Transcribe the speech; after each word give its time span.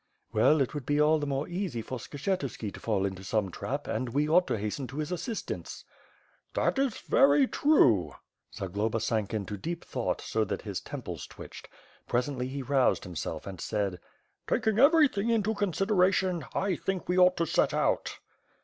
"Well, 0.33 0.61
it 0.63 0.73
would 0.73 0.87
be 0.87 0.99
all 0.99 1.19
the 1.19 1.27
more 1.27 1.47
easy 1.47 1.83
for 1.83 1.99
Skshetuski 1.99 2.73
to 2.73 2.79
fall 2.79 3.05
into 3.05 3.23
some 3.23 3.51
trap, 3.51 3.85
and 3.85 4.09
we 4.09 4.27
ought 4.27 4.47
to 4.47 4.57
hasten 4.57 4.87
to 4.87 4.97
his 4.97 5.11
assistance/' 5.11 5.83
"That 6.55 6.79
is 6.79 6.97
very 7.01 7.45
true." 7.45 8.15
Zagloba 8.51 8.99
sank 8.99 9.31
into 9.31 9.57
deep 9.57 9.85
thought, 9.85 10.19
so 10.19 10.43
that 10.43 10.63
his 10.63 10.81
temples 10.81 11.27
twitched. 11.27 11.69
Presently 12.07 12.47
he 12.47 12.63
roused 12.63 13.03
himself 13.03 13.45
and 13.45 13.61
said: 13.61 13.99
"Taking 14.47 14.79
everything 14.79 15.29
into 15.29 15.53
consideration, 15.53 16.45
I 16.55 16.77
think 16.77 17.07
we 17.07 17.19
ought 17.19 17.37
to 17.37 17.45
set 17.45 17.71
out." 17.71 18.17